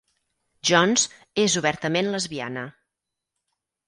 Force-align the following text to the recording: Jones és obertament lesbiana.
Jones 0.69 1.03
és 1.43 1.57
obertament 1.61 2.09
lesbiana. 2.15 2.65